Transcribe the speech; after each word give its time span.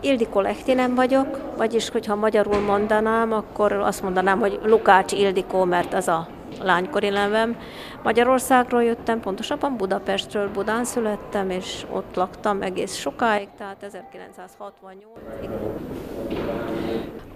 Ildikó 0.00 0.40
Lehtinen 0.40 0.94
vagyok, 0.94 1.40
vagyis 1.56 1.88
hogyha 1.88 2.14
magyarul 2.14 2.60
mondanám, 2.60 3.32
akkor 3.32 3.72
azt 3.72 4.02
mondanám, 4.02 4.38
hogy 4.38 4.60
Lukács 4.64 5.12
Ildikó, 5.12 5.64
mert 5.64 5.94
az 5.94 6.08
a 6.08 6.28
lánykori 6.62 7.08
nevem. 7.08 7.56
Magyarországról 8.02 8.82
jöttem, 8.82 9.20
pontosabban 9.20 9.76
Budapestről, 9.76 10.50
Budán 10.50 10.84
születtem, 10.84 11.50
és 11.50 11.86
ott 11.90 12.14
laktam 12.14 12.62
egész 12.62 12.94
sokáig, 12.94 13.48
tehát 13.58 13.82
1968 13.82 14.74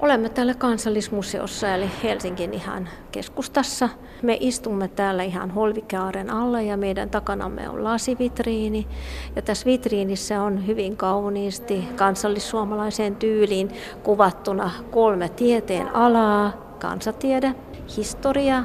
Olemme 0.01 0.29
täällä 0.29 0.55
kansallismuseossa 0.55 1.75
eli 1.75 1.91
Helsingin 2.03 2.55
ihan 2.55 2.89
keskustassa. 3.13 3.89
Me 4.23 4.37
istumme 4.41 4.89
täällä 4.89 5.23
ihan 5.23 5.51
Holvikaaren 5.51 6.31
alla 6.31 6.61
ja 6.61 6.77
meidän 6.77 7.11
takanamme 7.11 7.69
on 7.69 7.85
lasivitriini. 7.85 8.87
Ja 9.37 9.43
tässä 9.43 9.67
vitriinissä 9.67 10.43
on 10.43 10.67
hyvin 10.67 10.97
kauniisti 10.97 11.85
kansallissuomalaiseen 11.97 13.17
tyyliin 13.17 13.71
kuvattuna 14.03 14.71
kolme 14.91 15.29
tieteen 15.29 15.97
alaa. 15.97 16.53
Kansatiede, 16.79 17.55
historia 17.97 18.65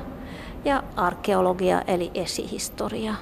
ja 0.66 0.84
arkeologia 0.96 1.82
eli 1.82 2.12
esihistoria. 2.14 3.16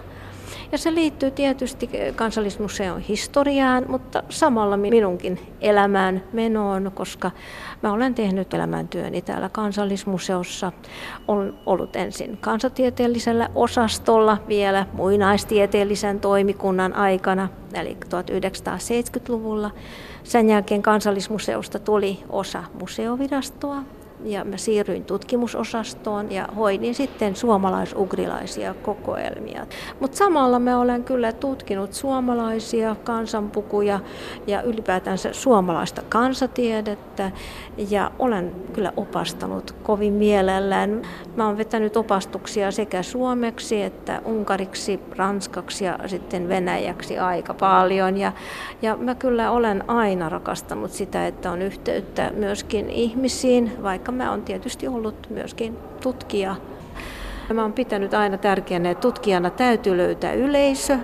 Ja 0.74 0.78
se 0.78 0.94
liittyy 0.96 1.32
tietysti 1.32 1.90
kansallismuseon 2.16 3.00
historiaan, 3.00 3.86
mutta 3.88 4.24
samalla 4.30 4.78
minunkin 4.78 5.40
elämään 5.62 6.24
menoon, 6.32 6.92
koska 6.96 7.32
mä 7.84 7.94
olen 7.94 8.16
tehnyt 8.16 8.54
elämäntyöni 8.54 9.22
täällä 9.22 9.50
kansallismuseossa. 9.50 10.72
Olen 11.28 11.54
ollut 11.66 11.96
ensin 11.96 12.38
kansatieteellisellä 12.38 13.50
osastolla 13.56 14.38
vielä 14.48 14.86
muinaistieteellisen 14.94 16.20
toimikunnan 16.20 16.94
aikana, 16.94 17.50
eli 17.74 17.98
1970-luvulla. 18.06 19.72
Sen 20.24 20.50
jälkeen 20.50 20.82
kansallismuseosta 20.82 21.80
tuli 21.80 22.20
osa 22.30 22.64
museovirastoa, 22.80 23.84
ja 24.24 24.46
mä 24.46 24.58
siirryin 24.58 25.06
tutkimusosastoon 25.06 26.32
ja 26.32 26.48
hoidin 26.56 26.96
sitten 26.96 27.36
suomalaisugrilaisia 27.36 28.74
kokoelmia. 28.74 29.66
Mutta 30.00 30.18
samalla 30.18 30.60
mä 30.60 30.80
olen 30.80 31.04
kyllä 31.04 31.32
tutkinut 31.32 31.94
suomalaisia 31.94 32.96
kansanpukuja 33.04 34.00
ja 34.48 34.62
ylipäätänsä 34.62 35.34
suomalaista 35.34 36.02
kansatiedettä 36.10 37.32
ja 37.90 38.12
olen 38.20 38.56
kyllä 38.74 38.94
opastanut 38.98 39.76
kovin 39.84 40.14
mielellään. 40.14 41.02
Mä 41.36 41.46
oon 41.46 41.58
vetänyt 41.58 41.98
opastuksia 41.98 42.72
sekä 42.72 43.04
suomeksi 43.04 43.82
että 43.82 44.22
unkariksi, 44.26 45.00
ranskaksi 45.16 45.86
ja 45.86 46.00
sitten 46.06 46.50
venäjäksi 46.50 47.20
aika 47.20 47.54
paljon 47.54 48.18
ja, 48.18 48.32
ja 48.82 48.98
mä 48.98 49.16
kyllä 49.16 49.52
olen 49.52 49.90
aina 49.90 50.30
rakastanut 50.30 50.92
sitä, 50.92 51.28
että 51.28 51.52
on 51.52 51.62
yhteyttä 51.62 52.32
myöskin 52.36 52.90
ihmisiin, 52.90 53.84
vaikka 53.84 54.12
mä 54.14 54.32
oon 54.32 54.42
tietysti 54.42 54.88
ollut 54.88 55.30
myöskin 55.30 55.78
tutkija. 56.04 56.56
Mä 57.54 57.62
oon 57.62 57.74
pitänyt 57.74 58.14
aina 58.14 58.38
tärkeänä, 58.38 58.92
että 58.92 59.02
tutkijana 59.02 59.50
täytyy 59.50 59.98
löytää 59.98 60.34
yleisö, 60.34 60.98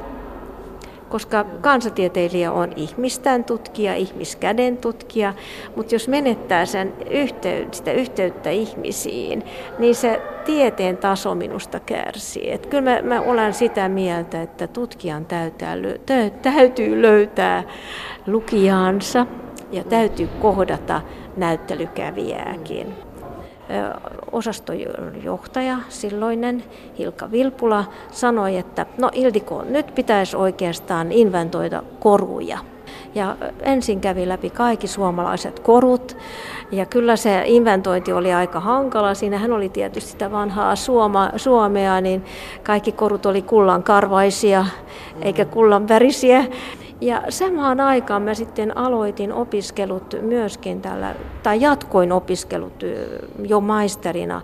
koska 1.09 1.45
kansatieteilijä 1.61 2.51
on 2.51 2.73
ihmistään 2.75 3.43
tutkija, 3.43 3.95
ihmiskäden 3.95 4.77
tutkija, 4.77 5.33
mutta 5.75 5.95
jos 5.95 6.07
menettää 6.07 6.65
sen 6.65 6.93
yhteyttä, 7.09 7.77
sitä 7.77 7.91
yhteyttä 7.91 8.49
ihmisiin, 8.49 9.43
niin 9.79 9.95
se 9.95 10.21
tieteen 10.45 10.97
taso 10.97 11.35
minusta 11.35 11.79
kärsii. 11.79 12.51
Et 12.51 12.65
kyllä 12.65 12.83
mä, 12.83 13.01
mä 13.01 13.21
olen 13.21 13.53
sitä 13.53 13.89
mieltä, 13.89 14.41
että 14.41 14.67
tutkijan 14.67 15.25
täytyy 16.41 17.01
löytää 17.01 17.63
lukijaansa 18.27 19.25
ja 19.71 19.83
täytyy 19.83 20.29
kohdata 20.41 21.01
näyttelykävijääkin 21.37 22.95
osastojohtaja, 24.31 25.77
silloinen 25.89 26.63
Hilka 26.97 27.31
Vilpula, 27.31 27.83
sanoi, 28.11 28.57
että 28.57 28.85
no 28.97 29.09
Ildiko, 29.13 29.63
nyt 29.69 29.95
pitäisi 29.95 30.35
oikeastaan 30.35 31.11
inventoida 31.11 31.83
koruja. 31.99 32.57
Ja 33.15 33.35
ensin 33.61 34.01
kävi 34.01 34.27
läpi 34.27 34.49
kaikki 34.49 34.87
suomalaiset 34.87 35.59
korut. 35.59 36.17
Ja 36.71 36.85
kyllä 36.85 37.15
se 37.15 37.41
inventointi 37.45 38.13
oli 38.13 38.33
aika 38.33 38.59
hankala. 38.59 39.13
Siinähän 39.13 39.51
oli 39.51 39.69
tietysti 39.69 40.11
sitä 40.11 40.31
vanhaa 40.31 40.75
Suoma, 40.75 41.31
Suomea, 41.35 42.01
niin 42.01 42.25
kaikki 42.63 42.91
korut 42.91 43.25
oli 43.25 43.41
kullan 43.41 43.83
karvaisia 43.83 44.65
eikä 45.21 45.45
kullan 45.45 45.87
värisiä. 45.87 46.45
Ja 47.01 47.23
samaan 47.29 47.79
aikaan 47.79 48.21
mä 48.21 48.33
sitten 48.33 48.77
aloitin 48.77 49.33
opiskelut 49.33 50.15
myöskin 50.21 50.81
tällä, 50.81 51.15
tai 51.43 51.61
jatkoin 51.61 52.11
opiskelut 52.11 52.83
jo 53.47 53.61
maisterina 53.61 54.41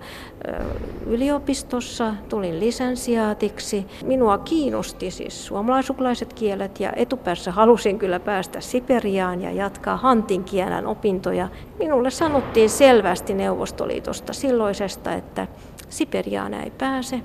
yliopistossa, 1.05 2.13
tulin 2.29 2.59
lisensiaatiksi. 2.59 3.85
Minua 4.03 4.37
kiinnosti 4.37 5.11
siis 5.11 5.45
suomalaisuklaiset 5.45 6.33
kielet 6.33 6.79
ja 6.79 6.93
etupäässä 6.95 7.51
halusin 7.61 7.99
kyllä 7.99 8.19
päästä 8.19 8.61
Siperiaan 8.61 9.41
ja 9.41 9.51
jatkaa 9.51 9.97
hantin 9.97 10.43
kielen 10.43 10.87
opintoja. 10.87 11.47
Minulle 11.79 12.11
sanottiin 12.11 12.69
selvästi 12.69 13.33
Neuvostoliitosta 13.33 14.33
silloisesta, 14.33 15.13
että 15.13 15.47
Siperiaan 15.89 16.53
ei 16.53 16.71
pääse, 16.77 17.21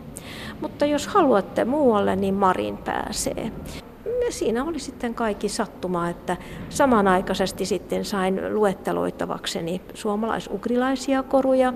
mutta 0.60 0.86
jos 0.86 1.06
haluatte 1.06 1.64
muualle, 1.64 2.16
niin 2.16 2.34
Marin 2.34 2.76
pääsee 2.76 3.52
siinä 4.30 4.64
oli 4.64 4.78
sitten 4.78 5.14
kaikki 5.14 5.48
sattumaa, 5.48 6.08
että 6.08 6.36
samanaikaisesti 6.68 7.66
sitten 7.66 8.04
sain 8.04 8.54
luetteloitavakseni 8.54 9.80
suomalaisugrilaisia 9.94 11.22
koruja. 11.22 11.72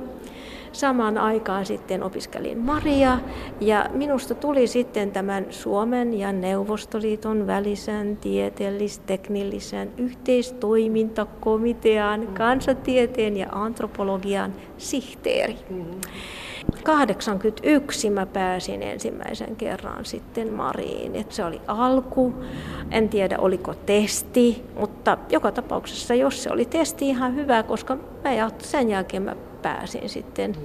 Samaan 0.75 1.19
aikaan 1.19 1.67
sitten 1.67 2.03
opiskelin 2.03 2.59
Maria 2.59 3.19
ja 3.61 3.91
minusta 3.93 4.35
tuli 4.35 4.67
sitten 4.67 5.11
tämän 5.11 5.47
Suomen 5.51 6.15
ja 6.15 6.33
Neuvostoliiton 6.33 7.47
välisen 7.47 8.17
tieteellis-teknillisen 8.17 9.89
yhteistoimintakomitean, 9.99 12.27
kansatieteen 12.27 13.37
ja 13.37 13.47
antropologian 13.53 14.53
sihteeri. 14.79 15.59
Mm-hmm. 15.71 16.01
81 16.83 18.11
mä 18.11 18.27
pääsin 18.27 18.83
ensimmäisen 18.83 19.56
kerran 19.56 20.05
sitten 20.05 20.53
Mariin. 20.53 21.17
Et 21.17 21.33
se 21.33 21.45
oli 21.45 21.61
alku. 21.67 22.35
En 22.91 23.09
tiedä 23.09 23.39
oliko 23.39 23.75
testi, 23.75 24.65
mutta 24.81 25.19
joka 25.31 25.53
tapauksessa 25.53 26.15
jos 26.15 26.43
se 26.43 26.51
oli 26.51 26.65
testi 26.65 27.09
ihan 27.09 27.35
hyvä, 27.35 27.62
koska 27.62 27.97
mä 27.97 28.51
sen 28.59 28.91
jälkeen 28.91 29.23
mä 29.23 29.37
pääsin 29.65 30.09
sitten. 30.09 30.57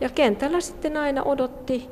Ja 0.00 0.08
kentällä 0.08 0.60
sitten 0.60 0.96
aina 0.96 1.22
odotti 1.22 1.88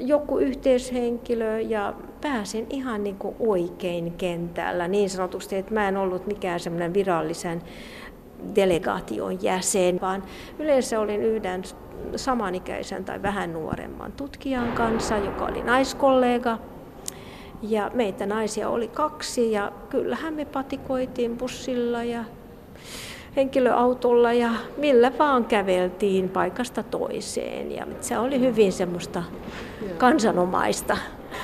joku 0.00 0.38
yhteishenkilö 0.38 1.60
ja 1.60 1.94
pääsin 2.20 2.66
ihan 2.70 3.04
niin 3.04 3.16
kuin 3.16 3.36
oikein 3.38 4.12
kentällä 4.12 4.88
niin 4.88 5.10
sanotusti, 5.10 5.56
että 5.56 5.74
mä 5.74 5.88
en 5.88 5.96
ollut 5.96 6.26
mikään 6.26 6.60
semmoinen 6.60 6.94
virallisen 6.94 7.62
delegaation 8.54 9.42
jäsen, 9.42 10.00
vaan 10.00 10.22
yleensä 10.58 11.00
olin 11.00 11.22
yhden 11.22 11.62
samanikäisen 12.16 13.04
tai 13.04 13.22
vähän 13.22 13.52
nuoremman 13.52 14.12
tutkijan 14.12 14.72
kanssa, 14.72 15.16
joka 15.16 15.44
oli 15.44 15.62
naiskollega. 15.62 16.58
Ja 17.62 17.90
meitä 17.94 18.26
naisia 18.26 18.68
oli 18.68 18.88
kaksi 18.88 19.52
ja 19.52 19.72
kyllähän 19.90 20.34
me 20.34 20.44
patikoitiin 20.44 21.36
bussilla 21.36 22.04
ja 22.04 22.24
henkilöautolla 23.36 24.32
ja 24.32 24.50
millä 24.76 25.12
vaan 25.18 25.44
käveltiin 25.44 26.28
paikasta 26.28 26.82
toiseen. 26.82 27.72
Ja 27.72 27.86
se 28.00 28.18
oli 28.18 28.40
hyvin 28.40 28.72
semmoista 28.72 29.22
kansanomaista. 29.98 30.96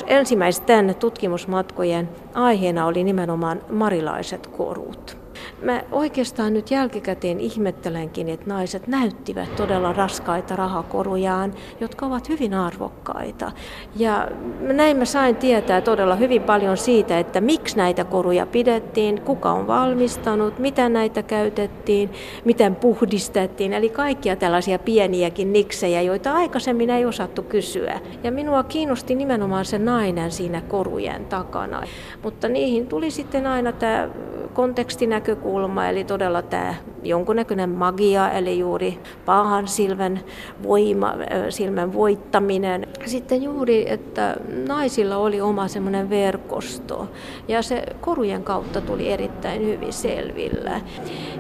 Ensimmäisten 0.07 0.95
tutkimusmatkojen 0.95 2.09
aiheena 2.35 2.87
oli 2.87 3.05
nimenomaan 3.05 3.63
marilaiset 3.71 4.47
korut. 4.47 5.24
Mä 5.63 5.83
oikeastaan 5.93 6.55
nyt 6.55 6.71
jälkikäteen 6.71 7.41
ihmettelenkin, 7.41 8.29
että 8.29 8.47
naiset 8.47 8.87
näyttivät 8.87 9.57
todella 9.57 9.93
raskaita 9.93 10.57
rahakorujaan, 10.57 11.55
jotka 11.81 12.07
ovat 12.07 12.29
hyvin 12.29 12.55
arvokkaita. 12.55 13.53
Ja 13.97 14.29
näin 14.61 14.97
mä 14.97 15.05
sain 15.05 15.37
tietää 15.37 15.81
todella 15.81 16.17
hyvin 16.17 16.43
paljon 16.43 16.77
siitä, 16.77 17.19
että 17.19 17.41
miksi 17.41 17.77
näitä 17.77 18.05
koruja 18.05 18.47
pidettiin, 18.47 19.21
kuka 19.21 19.53
on 19.53 19.67
valmistanut, 19.67 20.59
mitä 20.59 20.89
näitä 20.89 21.23
käytettiin, 21.23 22.11
miten 22.45 22.77
puhdistettiin. 22.77 23.73
Eli 23.73 23.89
kaikkia 23.89 24.37
tällaisia 24.37 24.79
pieniäkin 24.79 25.53
niksejä, 25.53 26.03
joita 26.03 26.33
aikaisemmin 26.33 26.91
ei 26.91 27.05
osattu 27.05 27.43
kysyä. 27.43 28.01
Ja 28.23 28.33
minua 28.33 28.63
kiinnosti 28.63 29.15
nimenomaan 29.15 29.65
se 29.65 29.79
nainen 29.79 30.31
siinä 30.31 30.61
korujen 30.61 31.25
takana. 31.25 31.83
Mutta 32.23 32.49
niihin 32.49 32.87
tuli 32.87 33.11
sitten 33.11 33.47
aina 33.47 33.73
tämä 33.73 34.09
kontekstinäkökulma, 34.55 35.89
eli 35.89 36.05
todella 36.05 36.43
tämä 36.43 36.75
jonkunnäköinen 37.03 37.71
magia, 37.71 38.31
eli 38.31 38.59
juuri 38.59 38.99
pahan 39.25 39.69
silmän 39.69 40.21
voima, 40.63 41.15
silmän 41.49 41.93
voittaminen. 41.93 42.87
Sitten 43.07 43.43
juuri, 43.43 43.91
että 43.91 44.37
naisilla 44.69 45.17
oli 45.17 45.41
oma 45.41 45.69
semmoinen 45.69 46.11
verkosto, 46.11 47.09
ja 47.49 47.63
se 47.63 47.83
korujen 48.01 48.45
kautta 48.45 48.81
tuli 48.81 49.13
erittäin 49.13 49.67
hyvin 49.67 49.93
selvillä. 49.93 50.81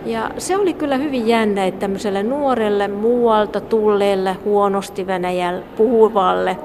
Ja 0.06 0.30
se 0.38 0.56
oli 0.56 0.74
kyllä 0.74 0.96
hyvin 0.96 1.28
jännä, 1.28 1.64
että 1.64 1.80
tämmöiselle 1.80 2.22
nuorelle 2.22 2.88
muualta 2.88 3.60
tulleelle 3.60 4.36
huonosti 4.44 5.06
Venäjällä 5.06 5.62
puhuvalle 5.76 6.56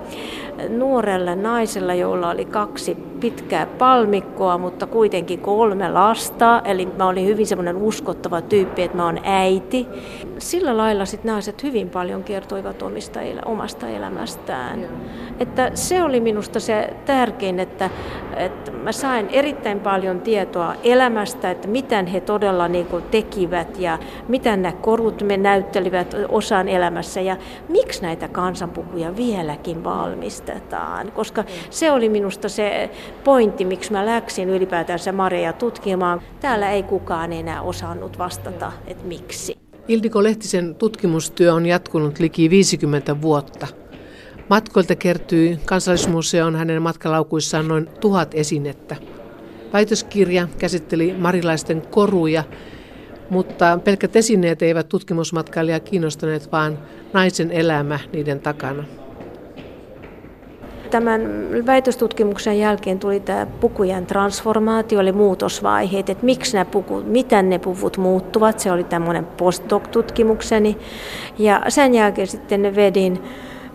nuorelle 0.69 1.35
naiselle, 1.35 1.95
jolla 1.95 2.29
oli 2.29 2.45
kaksi 2.45 3.08
pitkää 3.19 3.65
palmikkoa, 3.65 4.57
mutta 4.57 4.87
kuitenkin 4.87 5.39
kolme 5.39 5.89
lasta. 5.89 6.61
Eli 6.65 6.85
mä 6.97 7.07
olin 7.07 7.25
hyvin 7.25 7.47
semmoinen 7.47 7.77
uskottava 7.77 8.41
tyyppi, 8.41 8.83
että 8.83 8.97
mä 8.97 9.05
oon 9.05 9.19
äiti. 9.23 9.87
Sillä 10.37 10.77
lailla 10.77 11.05
sitten 11.05 11.31
naiset 11.31 11.63
hyvin 11.63 11.89
paljon 11.89 12.23
kertoivat 12.23 12.81
omista, 12.81 13.19
omasta 13.45 13.87
elämästään. 13.87 14.87
Että 15.39 15.71
se 15.73 16.03
oli 16.03 16.19
minusta 16.19 16.59
se 16.59 16.93
tärkein, 17.05 17.59
että, 17.59 17.89
että 18.35 18.71
mä 18.71 18.91
sain 18.91 19.29
erittäin 19.31 19.79
paljon 19.79 20.21
tietoa 20.21 20.75
elämästä, 20.83 21.51
että 21.51 21.67
miten 21.67 22.07
he 22.07 22.21
todella 22.21 22.67
niin 22.67 22.85
kuin 22.85 23.03
tekivät 23.03 23.79
ja 23.79 23.99
miten 24.27 24.61
nämä 24.61 24.73
korut 24.81 25.23
me 25.23 25.37
näyttelivät 25.37 26.15
osan 26.29 26.67
elämässä 26.67 27.21
ja 27.21 27.37
miksi 27.69 28.01
näitä 28.01 28.27
kansanpukuja 28.27 29.15
vieläkin 29.15 29.83
valmistetaan. 29.83 31.11
Koska 31.11 31.43
se 31.69 31.91
oli 31.91 32.09
minusta 32.09 32.49
se 32.49 32.89
pointti, 33.23 33.65
miksi 33.65 33.91
mä 33.91 34.05
läksin 34.05 34.49
ylipäätänsä 34.49 35.11
Mareja 35.11 35.53
tutkimaan. 35.53 36.21
Täällä 36.39 36.71
ei 36.71 36.83
kukaan 36.83 37.33
enää 37.33 37.61
osannut 37.61 38.19
vastata, 38.19 38.71
että 38.87 39.05
miksi. 39.05 39.57
Ildiko 39.87 40.23
Lehtisen 40.23 40.75
tutkimustyö 40.75 41.53
on 41.53 41.65
jatkunut 41.65 42.19
liki 42.19 42.49
50 42.49 43.21
vuotta. 43.21 43.67
Matkoilta 44.49 44.95
kertyi 44.95 45.59
kansallismuseoon 45.65 46.55
hänen 46.55 46.81
matkalaukuissaan 46.81 47.67
noin 47.67 47.89
tuhat 47.99 48.33
esinettä. 48.33 48.95
Väitöskirja 49.73 50.47
käsitteli 50.57 51.15
marilaisten 51.17 51.81
koruja, 51.81 52.43
mutta 53.29 53.79
pelkät 53.83 54.15
esineet 54.15 54.61
eivät 54.61 54.89
tutkimusmatkailijaa 54.89 55.79
kiinnostaneet, 55.79 56.51
vaan 56.51 56.79
naisen 57.13 57.51
elämä 57.51 57.99
niiden 58.13 58.39
takana. 58.39 58.83
Tämän 60.91 61.21
väitöstutkimuksen 61.65 62.59
jälkeen 62.59 62.99
tuli 62.99 63.19
tämä 63.19 63.45
pukujen 63.45 64.05
transformaatio, 64.05 64.99
eli 64.99 65.11
muutosvaiheet, 65.11 66.09
että 66.09 66.25
miksi 66.25 66.53
nämä 66.53 66.65
pukut, 66.65 67.07
miten 67.07 67.49
ne 67.49 67.59
puvut 67.59 67.97
muuttuvat. 67.97 68.59
Se 68.59 68.71
oli 68.71 68.83
tämmöinen 68.83 69.25
postdoc-tutkimukseni. 69.25 70.77
Ja 71.37 71.61
sen 71.67 71.93
jälkeen 71.95 72.27
sitten 72.27 72.75
vedin 72.75 73.23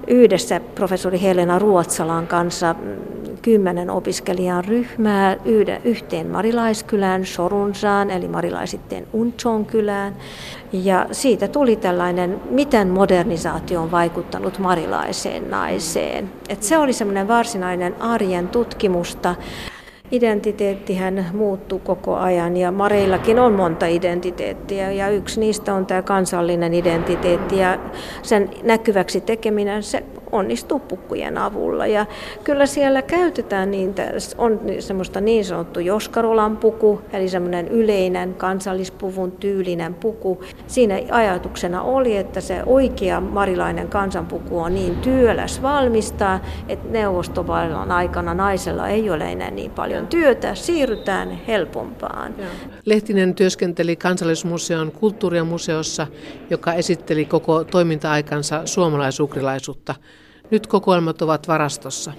yhdessä 0.07 0.61
professori 0.75 1.23
Helena 1.23 1.59
Ruotsalan 1.59 2.27
kanssa 2.27 2.75
kymmenen 3.45 3.91
opiskelijan 3.91 4.65
ryhmää 4.65 5.37
yhteen 5.85 6.27
Marilaiskylään, 6.27 7.27
Sorunsaan, 7.27 8.11
eli 8.11 8.29
Marilaisitteen 8.29 9.07
Unchon 9.13 9.67
kylään. 9.67 10.17
Ja 10.73 11.07
siitä 11.13 11.49
tuli 11.49 11.77
tällainen, 11.77 12.41
miten 12.51 12.89
modernisaatio 12.89 13.83
on 13.83 13.91
vaikuttanut 13.91 14.59
marilaiseen 14.59 15.51
naiseen. 15.51 16.31
Et 16.49 16.63
se 16.63 16.79
oli 16.79 16.93
semmoinen 16.93 17.29
varsinainen 17.29 17.95
arjen 18.03 18.49
tutkimusta. 18.49 19.35
Identiteettihän 20.11 21.27
muuttuu 21.33 21.79
koko 21.79 22.17
ajan 22.17 22.57
ja 22.57 22.73
Mareillakin 22.73 23.39
on 23.39 23.53
monta 23.53 23.87
identiteettiä 23.87 24.93
ja 24.93 25.09
yksi 25.09 25.41
niistä 25.41 25.75
on 25.75 25.87
tämä 25.87 26.03
kansallinen 26.03 26.75
identiteetti 26.75 27.59
ja 27.59 27.79
sen 28.23 28.51
näkyväksi 28.63 29.21
tekeminen 29.21 29.83
se 29.83 30.05
onnistuu 30.35 30.79
pukkujen 30.79 31.39
avulla. 31.39 31.87
Ja 31.87 32.07
kyllä 32.45 32.67
siellä 32.67 33.03
käytetään 33.03 33.71
niin, 33.71 33.95
on 34.39 34.61
semmoista 34.79 35.21
niin 35.21 35.45
sanottu 35.45 35.81
Joskarolan 35.81 36.57
puku, 36.57 37.01
eli 37.13 37.29
semmoinen 37.29 37.69
yleinen 37.69 38.35
kansallispuvun 38.35 39.33
tyylinen 39.33 39.95
puku. 39.95 40.45
Siinä 40.67 41.01
ajatuksena 41.11 41.83
oli, 41.83 42.17
että 42.17 42.41
se 42.41 42.63
oikea 42.67 43.21
marilainen 43.21 43.89
kansanpuku 43.89 44.59
on 44.59 44.75
niin 44.75 44.97
työläs 44.97 45.63
valmistaa, 45.63 46.41
että 46.69 46.89
neuvostovallan 46.89 47.93
aikana 47.93 48.35
naisella 48.35 48.89
ei 48.89 49.11
ole 49.11 49.33
enää 49.33 49.51
niin 49.51 49.71
paljon 49.71 50.07
työtä, 50.07 50.55
siirrytään 50.55 51.31
helpompaan. 51.47 52.35
Lehtinen 52.85 53.35
työskenteli 53.35 53.97
Kansallismuseon 53.97 54.93
kulttuurimuseossa, 54.93 56.07
joka 56.51 56.73
esitteli 56.73 57.25
koko 57.25 57.65
toiminta-aikansa 57.65 58.63
suomalaisukrilaisuutta. 58.65 59.95
Nyt 60.51 60.67
kokoelmat 60.67 61.23
ovat 61.23 61.49
varastossa. 61.49 62.13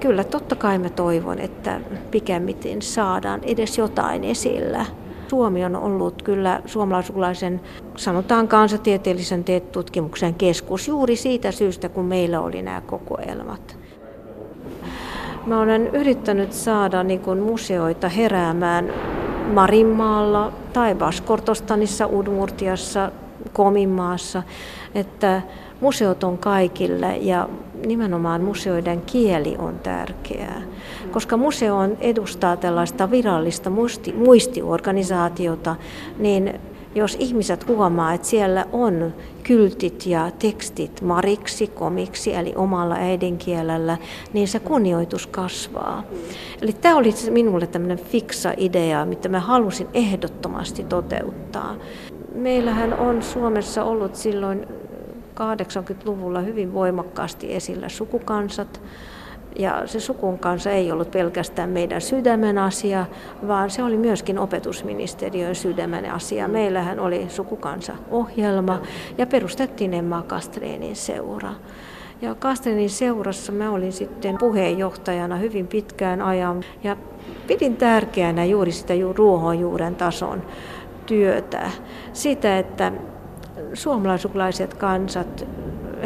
Kyllä, 0.00 0.24
totta 0.24 0.56
kai 0.56 0.78
mä 0.78 0.90
toivon, 0.90 1.38
että 1.38 1.80
pikemminkin 2.10 2.82
saadaan 2.82 3.40
edes 3.44 3.78
jotain 3.78 4.24
esillä. 4.24 4.86
Suomi 5.28 5.64
on 5.64 5.76
ollut 5.76 6.22
kyllä 6.22 6.62
suomalaisukulaisen, 6.66 7.60
sanotaan 7.96 8.48
kansatieteellisen 8.48 9.44
tutkimuksen 9.72 10.34
keskus 10.34 10.88
juuri 10.88 11.16
siitä 11.16 11.52
syystä, 11.52 11.88
kun 11.88 12.04
meillä 12.04 12.40
oli 12.40 12.62
nämä 12.62 12.80
kokoelmat. 12.80 13.76
Mä 15.46 15.60
olen 15.60 15.86
yrittänyt 15.86 16.52
saada 16.52 17.02
niin 17.02 17.20
kuin 17.20 17.38
museoita 17.38 18.08
heräämään 18.08 18.92
Marinmaalla 19.54 20.52
tai 20.72 20.94
Baskortostanissa, 20.94 22.06
Udmurtiassa, 22.06 23.12
Kominmaassa, 23.52 24.42
että 24.94 25.42
museot 25.82 26.24
on 26.24 26.38
kaikille 26.38 27.16
ja 27.16 27.48
nimenomaan 27.86 28.42
museoiden 28.42 29.02
kieli 29.02 29.56
on 29.58 29.78
tärkeää, 29.78 30.62
koska 31.10 31.36
museo 31.36 31.76
on 31.76 31.96
edustaa 32.00 32.56
tällaista 32.56 33.10
virallista 33.10 33.70
muisti, 33.70 34.12
muistiorganisaatiota, 34.12 35.76
niin 36.18 36.60
jos 36.94 37.16
ihmiset 37.20 37.68
huomaa, 37.68 38.12
että 38.12 38.26
siellä 38.26 38.66
on 38.72 39.14
kyltit 39.42 40.06
ja 40.06 40.30
tekstit 40.38 41.00
mariksi, 41.00 41.66
komiksi, 41.66 42.34
eli 42.34 42.52
omalla 42.56 42.94
äidinkielellä, 42.94 43.98
niin 44.32 44.48
se 44.48 44.60
kunnioitus 44.60 45.26
kasvaa. 45.26 46.02
Eli 46.62 46.72
tämä 46.72 46.96
oli 46.96 47.14
minulle 47.30 47.66
tämmöinen 47.66 47.98
fiksa 47.98 48.54
idea, 48.56 49.04
mitä 49.04 49.28
mä 49.28 49.40
halusin 49.40 49.86
ehdottomasti 49.94 50.84
toteuttaa. 50.84 51.74
Meillähän 52.34 52.98
on 52.98 53.22
Suomessa 53.22 53.84
ollut 53.84 54.14
silloin 54.14 54.66
80-luvulla 55.40 56.40
hyvin 56.40 56.74
voimakkaasti 56.74 57.54
esillä 57.54 57.88
sukukansat. 57.88 58.82
Ja 59.58 59.82
se 59.86 60.00
sukun 60.00 60.38
kanssa 60.38 60.70
ei 60.70 60.92
ollut 60.92 61.10
pelkästään 61.10 61.70
meidän 61.70 62.00
sydämen 62.00 62.58
asia, 62.58 63.06
vaan 63.48 63.70
se 63.70 63.82
oli 63.82 63.96
myöskin 63.96 64.38
opetusministeriön 64.38 65.54
sydämen 65.54 66.10
asia. 66.10 66.48
Meillähän 66.48 67.00
oli 67.00 67.26
sukukansa-ohjelma 67.28 68.82
ja 69.18 69.26
perustettiin 69.26 69.94
Emma 69.94 70.22
Kastreenin 70.22 70.96
seura. 70.96 71.50
Ja 72.22 72.34
Kastreenin 72.34 72.90
seurassa 72.90 73.52
mä 73.52 73.70
olin 73.70 73.92
sitten 73.92 74.38
puheenjohtajana 74.38 75.36
hyvin 75.36 75.66
pitkään 75.66 76.22
ajan 76.22 76.64
ja 76.84 76.96
pidin 77.46 77.76
tärkeänä 77.76 78.44
juuri 78.44 78.72
sitä 78.72 78.94
ruohonjuuren 79.14 79.94
tason 79.94 80.42
työtä. 81.06 81.70
Sitä, 82.12 82.58
että 82.58 82.92
suomalaisukulaiset 83.74 84.74
kansat, 84.74 85.46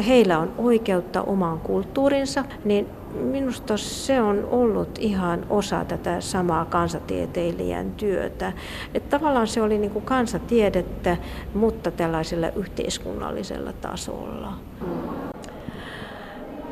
heillä 0.07 0.39
on 0.39 0.53
oikeutta 0.57 1.21
omaan 1.21 1.59
kulttuurinsa, 1.59 2.45
niin 2.65 2.87
minusta 3.13 3.77
se 3.77 4.21
on 4.21 4.47
ollut 4.51 4.89
ihan 4.99 5.45
osa 5.49 5.85
tätä 5.85 6.21
samaa 6.21 6.65
kansatieteilijän 6.65 7.91
työtä. 7.91 8.53
Että 8.93 9.17
tavallaan 9.17 9.47
se 9.47 9.61
oli 9.61 9.77
niin 9.77 9.91
kuin 9.91 10.05
kansatiedettä, 10.05 11.17
mutta 11.53 11.91
tällaisella 11.91 12.49
yhteiskunnallisella 12.49 13.73
tasolla. 13.73 14.53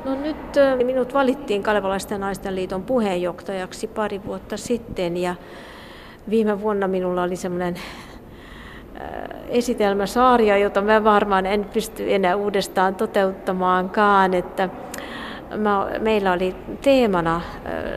No 0.05 0.15
nyt 0.15 0.37
minut 0.83 1.13
valittiin 1.13 1.63
Kalevalaisten 1.63 2.21
naisten 2.21 2.55
liiton 2.55 2.83
puheenjohtajaksi 2.83 3.87
pari 3.87 4.21
vuotta 4.25 4.57
sitten 4.57 5.17
ja 5.17 5.35
viime 6.29 6.61
vuonna 6.61 6.87
minulla 6.87 7.23
oli 7.23 7.35
semmoinen 7.35 7.75
esitelmäsarja, 9.49 10.57
jota 10.57 10.81
mä 10.81 11.03
varmaan 11.03 11.45
en 11.45 11.65
pysty 11.65 12.13
enää 12.13 12.35
uudestaan 12.35 12.95
toteuttamaankaan, 12.95 14.33
että 14.33 14.69
mä, 15.57 15.87
meillä 15.99 16.31
oli 16.31 16.55
teemana 16.81 17.41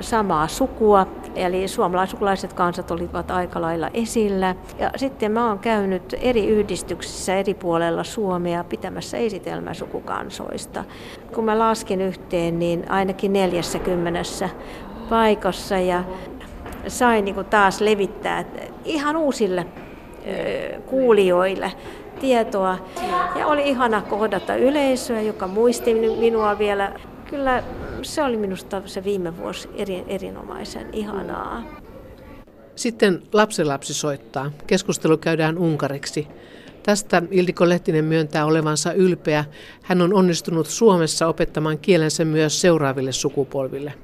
samaa 0.00 0.48
sukua, 0.48 1.06
eli 1.34 1.68
suomalaisukulaiset 1.68 2.52
kansat 2.52 2.90
olivat 2.90 3.30
aika 3.30 3.60
lailla 3.60 3.90
esillä. 3.94 4.54
Ja 4.78 4.90
sitten 4.96 5.32
mä 5.32 5.48
oon 5.48 5.58
käynyt 5.58 6.14
eri 6.20 6.46
yhdistyksissä 6.46 7.34
eri 7.36 7.54
puolella 7.54 8.04
Suomea 8.04 8.64
pitämässä 8.64 9.16
esitelmää 9.16 9.74
sukukansoista. 9.74 10.84
Kun 11.34 11.44
mä 11.44 11.58
laskin 11.58 12.00
yhteen, 12.00 12.58
niin 12.58 12.90
ainakin 12.90 13.32
40 13.32 14.22
paikassa 15.08 15.78
ja 15.78 16.04
sai 16.88 17.22
niin 17.22 17.44
taas 17.50 17.80
levittää 17.80 18.44
ihan 18.84 19.16
uusille 19.16 19.66
kuulijoille 20.86 21.72
tietoa. 22.20 22.78
Ja 23.38 23.46
oli 23.46 23.68
ihana 23.68 24.02
kohdata 24.02 24.56
yleisöä, 24.56 25.20
joka 25.20 25.46
muisti 25.46 25.94
minua 25.94 26.58
vielä. 26.58 26.92
Kyllä 27.30 27.62
se 28.02 28.22
oli 28.22 28.36
minusta 28.36 28.82
se 28.86 29.04
viime 29.04 29.36
vuosi 29.36 29.68
eri, 29.74 30.04
erinomaisen 30.08 30.86
ihanaa. 30.92 31.62
Sitten 32.76 33.22
lapsenlapsi 33.32 33.94
soittaa. 33.94 34.50
Keskustelu 34.66 35.16
käydään 35.16 35.58
unkariksi. 35.58 36.28
Tästä 36.82 37.22
Ildiko 37.30 37.68
Lehtinen 37.68 38.04
myöntää 38.04 38.46
olevansa 38.46 38.92
ylpeä. 38.92 39.44
Hän 39.82 40.02
on 40.02 40.14
onnistunut 40.14 40.66
Suomessa 40.66 41.26
opettamaan 41.26 41.78
kielensä 41.78 42.24
myös 42.24 42.60
seuraaville 42.60 43.12
sukupolville. 43.12 43.94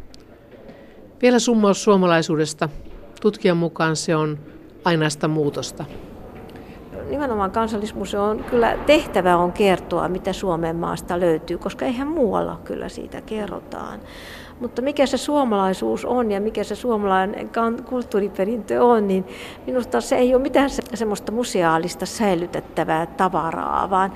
Vielä 1.23 1.39
summaus 1.39 1.85
suomalaisuudesta. 1.85 2.69
Tutkijan 3.21 3.57
mukaan 3.57 3.97
se 3.97 4.17
on 4.17 4.39
ainaista 4.85 5.29
muutosta 5.29 5.85
nimenomaan 7.11 7.51
kansallismuseon 7.51 8.45
kyllä 8.45 8.79
tehtävä 8.87 9.37
on 9.37 9.53
kertoa, 9.53 10.09
mitä 10.09 10.33
Suomen 10.33 10.77
maasta 10.77 11.21
löytyy, 11.21 11.59
koska 11.59 11.85
eihän 11.85 12.09
muualla 12.09 12.61
kyllä 12.65 12.89
siitä 12.89 13.21
kerrotaan. 13.21 14.01
Mutta 14.61 14.83
mikä 14.83 15.07
se 15.07 15.17
suomalaisuus 15.17 16.05
on 16.05 16.33
ja 16.33 16.41
mikä 16.41 16.65
se 16.65 16.75
suomalainen 16.75 17.51
kulttuuriperintö 17.89 18.85
on, 18.85 19.09
niin 19.09 19.25
minusta 19.67 20.01
se 20.01 20.17
ei 20.17 20.35
ole 20.35 20.43
mitään 20.43 20.71
semmoista 20.95 21.33
museaalista 21.33 22.07
säilytettävää 22.07 23.07
tavaraa, 23.07 23.91
vaan 23.91 24.13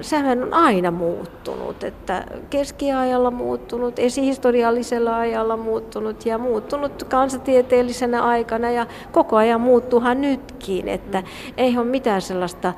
sehän 0.00 0.42
on 0.42 0.54
aina 0.54 0.90
muuttunut, 0.90 1.84
että 1.84 2.24
keskiajalla 2.50 3.30
muuttunut, 3.30 3.98
esihistoriallisella 3.98 5.18
ajalla 5.18 5.56
muuttunut 5.56 6.26
ja 6.26 6.38
muuttunut 6.38 7.04
kansatieteellisenä 7.04 8.22
aikana 8.22 8.70
ja 8.70 8.86
koko 9.12 9.36
ajan 9.36 9.60
muuttuuhan 9.60 10.20
nytkin, 10.20 10.88
että 10.88 11.22
ei 11.56 11.78
ole 11.78 11.86
mitään 11.86 12.22
sellaista 12.22 12.72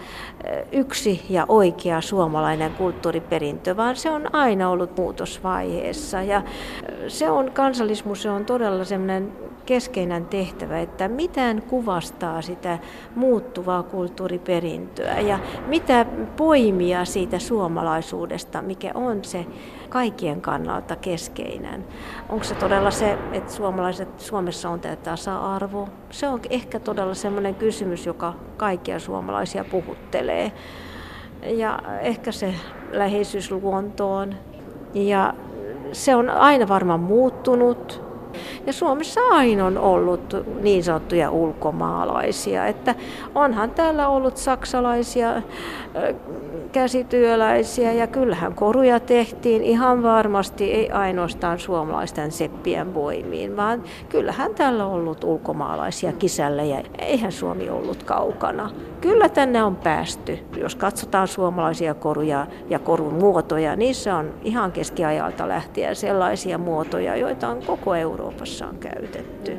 yksi 0.72 1.26
ja 1.30 1.46
oikea 1.48 2.00
suomalainen 2.00 2.70
kulttuuriperintö, 2.70 3.76
vaan 3.76 3.96
se 3.96 4.10
on 4.10 4.34
aina 4.34 4.70
ollut 4.70 4.96
muutosvaiheessa 4.96 6.22
ja 6.22 6.42
se 7.08 7.30
on 7.30 7.52
kansallismuseon 7.52 8.44
todella 8.44 8.84
semmoinen 8.84 9.32
keskeinen 9.66 10.26
tehtävä, 10.26 10.80
että 10.80 11.08
mitään 11.08 11.62
kuvastaa 11.62 12.42
sitä 12.42 12.78
muuttuvaa 13.14 13.82
kulttuuriperintöä 13.82 15.20
ja 15.20 15.38
mitä 15.66 16.06
poimia 16.36 17.04
siitä 17.04 17.38
suomalaisuudesta, 17.38 18.62
mikä 18.62 18.90
on 18.94 19.24
se 19.24 19.46
kaikkien 19.88 20.40
kannalta 20.40 20.96
keskeinen. 20.96 21.84
Onko 22.28 22.44
se 22.44 22.54
todella 22.54 22.90
se, 22.90 23.18
että 23.32 23.52
suomalaiset, 23.52 24.20
Suomessa 24.20 24.70
on 24.70 24.80
tämä 24.80 24.96
tasa-arvo? 24.96 25.88
Se 26.10 26.28
on 26.28 26.40
ehkä 26.50 26.80
todella 26.80 27.14
sellainen 27.14 27.54
kysymys, 27.54 28.06
joka 28.06 28.34
kaikkia 28.56 28.98
suomalaisia 28.98 29.64
puhuttelee. 29.64 30.52
Ja 31.42 31.78
ehkä 32.00 32.32
se 32.32 32.54
läheisyys 32.92 33.50
luontoon. 33.50 34.34
Ja 34.94 35.34
se 35.92 36.14
on 36.14 36.30
aina 36.30 36.68
varmaan 36.68 37.00
muuttunut 37.00 38.12
ja 38.66 38.72
Suomessa 38.72 39.20
aina 39.30 39.66
on 39.66 39.78
ollut 39.78 40.36
niin 40.62 40.84
sanottuja 40.84 41.30
ulkomaalaisia, 41.30 42.66
että 42.66 42.94
onhan 43.34 43.70
täällä 43.70 44.08
ollut 44.08 44.36
saksalaisia 44.36 45.42
käsityöläisiä 46.72 47.92
ja 47.92 48.06
kyllähän 48.06 48.54
koruja 48.54 49.00
tehtiin 49.00 49.62
ihan 49.62 50.02
varmasti 50.02 50.72
ei 50.72 50.90
ainoastaan 50.90 51.58
suomalaisten 51.58 52.32
seppien 52.32 52.94
voimiin, 52.94 53.56
vaan 53.56 53.82
kyllähän 54.08 54.54
täällä 54.54 54.86
on 54.86 54.92
ollut 54.92 55.24
ulkomaalaisia 55.24 56.12
kisällä 56.12 56.62
ja 56.62 56.82
eihän 56.98 57.32
Suomi 57.32 57.70
ollut 57.70 58.02
kaukana. 58.02 58.70
Kyllä 59.02 59.28
tänne 59.28 59.62
on 59.62 59.76
päästy. 59.76 60.38
Jos 60.56 60.74
katsotaan 60.74 61.28
suomalaisia 61.28 61.94
koruja 61.94 62.46
ja 62.68 62.78
korun 62.78 63.14
muotoja, 63.14 63.76
niissä 63.76 64.16
on 64.16 64.34
ihan 64.42 64.72
keskiajalta 64.72 65.48
lähtien 65.48 65.96
sellaisia 65.96 66.58
muotoja, 66.58 67.16
joita 67.16 67.48
on 67.48 67.62
koko 67.66 67.94
Euroopassa 67.94 68.66
on 68.66 68.78
käytetty. 68.78 69.58